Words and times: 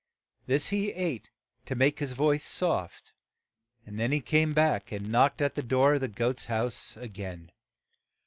This 0.47 0.69
he 0.69 0.89
ate 0.93 1.29
to 1.67 1.75
make 1.75 1.99
his 1.99 2.13
voice 2.13 2.43
soft, 2.43 3.13
and 3.85 3.99
then 3.99 4.11
he 4.11 4.19
came 4.19 4.51
back 4.51 4.91
and 4.91 5.11
knocked 5.11 5.43
at 5.43 5.53
the 5.53 5.61
door 5.61 5.93
of 5.93 6.01
the 6.01 6.07
goat's 6.07 6.45
house 6.47 6.97
a 6.97 7.07
gain. 7.07 7.51